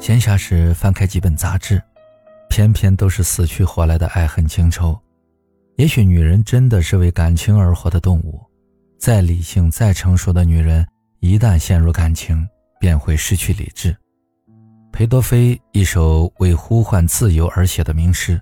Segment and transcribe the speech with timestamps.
[0.00, 1.80] 闲暇时翻开几本杂志，
[2.48, 4.98] 偏偏都是死去活来的爱恨情仇。
[5.76, 8.40] 也许女人真的是为感情而活的动物，
[8.98, 10.86] 再理性、再成熟的女人，
[11.20, 12.48] 一旦陷入感情，
[12.80, 13.94] 便会失去理智。
[14.90, 18.40] 裴多菲一首为呼唤自由而写的名诗，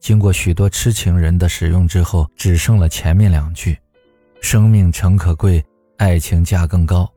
[0.00, 3.76] 经过许多痴情人的使用之后，只剩了前面两句
[4.40, 5.62] ：“生命诚可贵，
[5.98, 7.12] 爱情价更高。”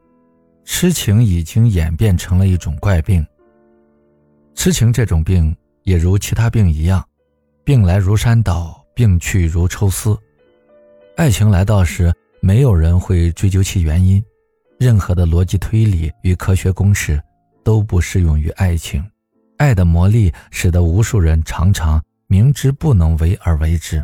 [0.65, 3.23] 痴情已经演变成了一种怪病。
[4.55, 7.05] 痴情这种病也如其他病一样，
[7.63, 10.17] 病来如山倒，病去如抽丝。
[11.17, 14.23] 爱情来到时，没有人会追究其原因，
[14.79, 17.21] 任何的逻辑推理与科学公式
[17.63, 19.05] 都不适用于爱情。
[19.57, 24.03] 爱的魔力使得无数人常常明知不能为而为之。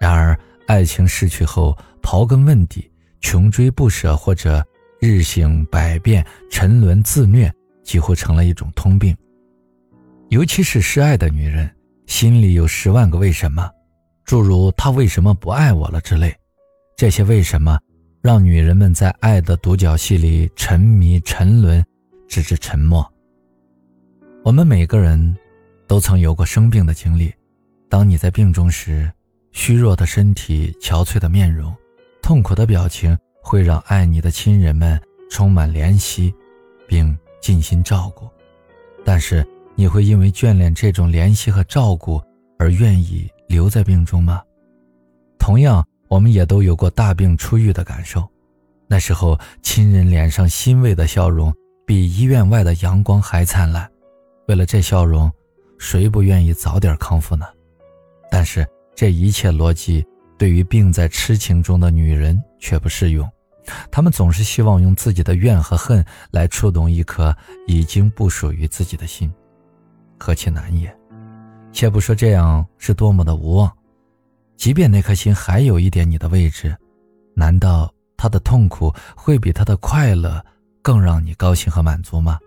[0.00, 2.90] 然而，爱情逝去后，刨根问底，
[3.20, 4.64] 穷追不舍，或者
[5.00, 7.52] 日醒百变，沉沦自虐，
[7.84, 9.14] 几乎成了一种通病。
[10.30, 11.68] 尤其是失爱的女人，
[12.06, 13.68] 心里有十万个为什么，
[14.24, 16.32] 诸如“他为什么不爱我了”之类。
[16.96, 17.76] 这些为什么，
[18.22, 21.84] 让女人们在爱的独角戏里沉迷沉沦，
[22.28, 23.04] 直至沉默。
[24.44, 25.36] 我们每个人，
[25.88, 27.34] 都曾有过生病的经历。
[27.88, 29.10] 当你在病中时，
[29.50, 31.74] 虚弱的身体、憔悴的面容、
[32.22, 34.96] 痛苦的表情，会让爱你的亲人们
[35.28, 36.32] 充满怜惜，
[36.86, 38.28] 并尽心照顾。
[39.04, 39.44] 但是，
[39.80, 42.22] 你会因为眷恋这种怜惜和照顾
[42.58, 44.42] 而愿意留在病中吗？
[45.38, 48.28] 同样，我们也都有过大病初愈的感受，
[48.86, 51.50] 那时候亲人脸上欣慰的笑容
[51.86, 53.90] 比医院外的阳光还灿烂。
[54.48, 55.32] 为了这笑容，
[55.78, 57.46] 谁不愿意早点康复呢？
[58.30, 63.26] 但是这一切逻辑对于病在痴情中的女人却不适用，
[63.90, 67.34] 她们总是希望用自己的怨和恨来触动一颗
[67.66, 69.32] 已经不属于自己的心。
[70.20, 70.94] 何其难也！
[71.72, 73.72] 且不说这样是多么的无望，
[74.56, 76.76] 即便那颗心还有一点你的位置，
[77.34, 80.44] 难道他的痛苦会比他的快乐
[80.82, 82.38] 更让你高兴和满足吗？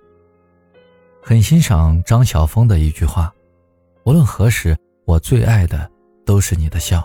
[1.24, 3.34] 很欣赏张晓峰的一句话
[4.06, 5.90] ：“无论何时，我最爱的
[6.26, 7.04] 都是你的笑，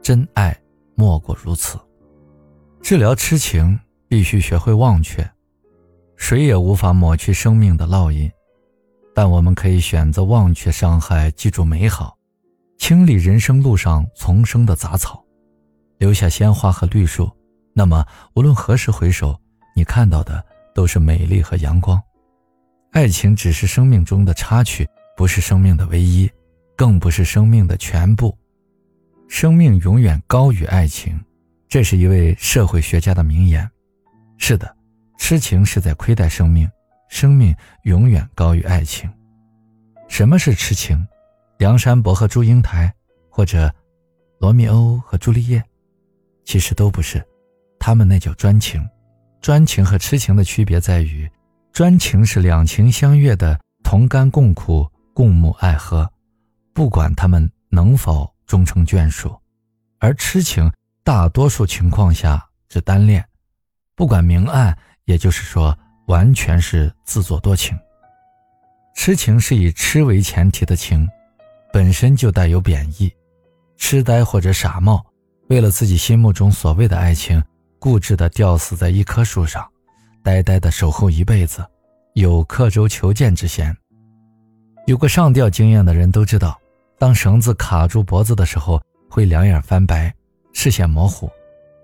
[0.00, 0.56] 真爱
[0.94, 1.78] 莫过如此。”
[2.80, 5.28] 治疗痴情必须学会忘却，
[6.16, 8.30] 谁也无法抹去生命的烙印。
[9.14, 12.18] 但我们可以选择忘却伤害，记住美好，
[12.78, 15.24] 清理人生路上丛生的杂草，
[15.98, 17.30] 留下鲜花和绿树。
[17.72, 18.04] 那么，
[18.34, 19.38] 无论何时回首，
[19.76, 20.44] 你看到的
[20.74, 22.00] 都是美丽和阳光。
[22.90, 26.30] 爱情只是生命中的插曲，不是生命的唯一，
[26.76, 28.36] 更不是生命的全部。
[29.28, 31.20] 生命永远高于爱情，
[31.68, 33.68] 这是一位社会学家的名言。
[34.38, 34.76] 是的，
[35.18, 36.68] 痴情是在亏待生命。
[37.14, 37.54] 生命
[37.84, 39.08] 永远高于爱情。
[40.08, 41.06] 什么是痴情？
[41.58, 42.92] 梁山伯和祝英台，
[43.30, 43.72] 或者
[44.40, 45.62] 罗密欧和朱丽叶，
[46.44, 47.24] 其实都不是，
[47.78, 48.84] 他们那叫专情。
[49.40, 51.30] 专情和痴情的区别在于，
[51.72, 56.10] 专情是两情相悦的同甘共苦、共沐爱河，
[56.72, 59.30] 不管他们能否终成眷属；
[60.00, 60.68] 而痴情
[61.04, 63.24] 大多数情况下是单恋，
[63.94, 65.78] 不管明暗，也就是说。
[66.06, 67.78] 完全是自作多情。
[68.94, 71.08] 痴情是以痴为前提的情，
[71.72, 73.12] 本身就带有贬义。
[73.76, 75.04] 痴呆或者傻帽，
[75.48, 77.42] 为了自己心目中所谓的爱情，
[77.78, 79.66] 固执地吊死在一棵树上，
[80.22, 81.64] 呆呆地守候一辈子，
[82.14, 83.76] 有刻舟求剑之嫌。
[84.86, 86.56] 有过上吊经验的人都知道，
[86.98, 90.14] 当绳子卡住脖子的时候，会两眼翻白，
[90.52, 91.28] 视线模糊。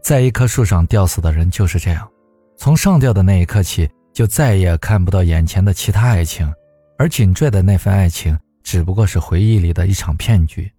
[0.03, 2.09] 在一棵树上吊死的人就是这样，
[2.57, 3.91] 从上吊的那一刻起。
[4.13, 6.53] 就再也看不到眼前的其他爱情，
[6.99, 10.71] 而紧拽的那份爱情只不过是回忆里的一场骗局。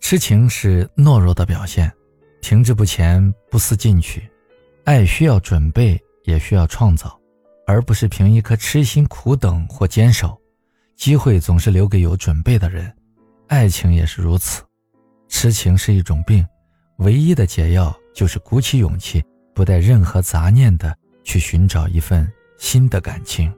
[0.00, 1.90] 痴情是懦弱的表现，
[2.40, 4.22] 停滞不前，不思进取。
[4.84, 7.18] 爱需要准备，也需要创造，
[7.66, 10.36] 而不是凭一颗痴心苦等或坚守。
[10.96, 12.92] 机会总是留给有准备的人，
[13.48, 14.62] 爱情也是如此。
[15.28, 16.46] 痴情是一种病，
[16.98, 19.22] 唯一的解药就是鼓起勇气，
[19.54, 22.30] 不带任何杂念的去寻找一份。
[22.62, 23.52] 新的感情。